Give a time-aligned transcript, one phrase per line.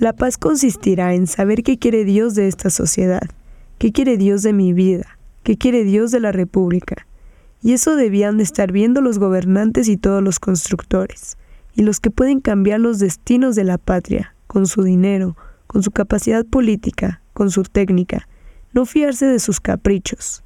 [0.00, 3.22] La paz consistirá en saber qué quiere Dios de esta sociedad,
[3.78, 7.06] qué quiere Dios de mi vida, qué quiere Dios de la República.
[7.62, 11.38] Y eso debían de estar viendo los gobernantes y todos los constructores,
[11.76, 15.36] y los que pueden cambiar los destinos de la patria, con su dinero,
[15.68, 18.26] con su capacidad política, con su técnica,
[18.72, 20.42] no fiarse de sus caprichos.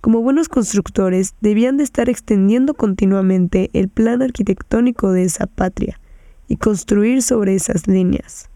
[0.00, 6.00] Como buenos constructores, debían de estar extendiendo continuamente el plan arquitectónico de esa patria
[6.48, 8.50] y construir sobre esas líneas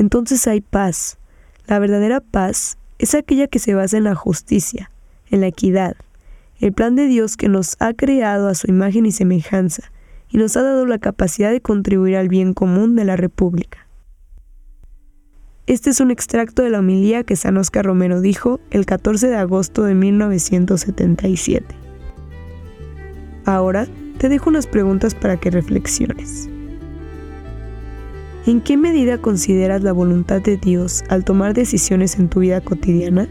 [0.00, 1.18] entonces hay paz.
[1.66, 4.90] La verdadera paz es aquella que se basa en la justicia,
[5.30, 5.94] en la equidad,
[6.58, 9.92] el plan de Dios que nos ha creado a su imagen y semejanza
[10.30, 13.86] y nos ha dado la capacidad de contribuir al bien común de la República.
[15.66, 19.36] Este es un extracto de la homilía que San Oscar Romero dijo el 14 de
[19.36, 21.74] agosto de 1977.
[23.44, 26.48] Ahora te dejo unas preguntas para que reflexiones.
[28.46, 33.28] ¿En qué medida consideras la voluntad de Dios al tomar decisiones en tu vida cotidiana?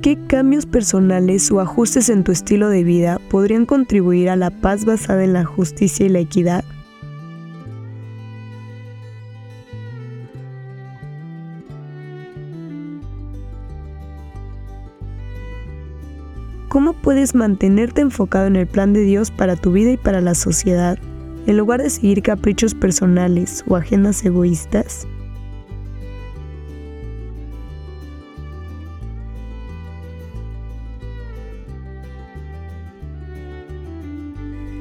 [0.00, 4.86] ¿Qué cambios personales o ajustes en tu estilo de vida podrían contribuir a la paz
[4.86, 6.64] basada en la justicia y la equidad?
[16.78, 20.36] ¿Cómo puedes mantenerte enfocado en el plan de Dios para tu vida y para la
[20.36, 20.96] sociedad,
[21.48, 25.08] en lugar de seguir caprichos personales o agendas egoístas?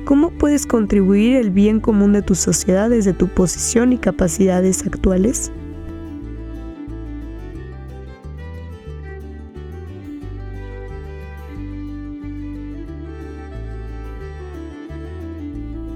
[0.05, 5.51] ¿Cómo puedes contribuir el bien común de tu sociedad desde tu posición y capacidades actuales?